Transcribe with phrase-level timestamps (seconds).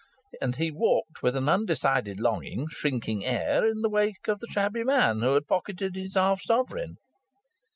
[0.41, 4.83] And he walked, with an undecided, longing, shrinking air, in the wake of the shabby
[4.83, 6.95] man who had pocketed his half sovereign.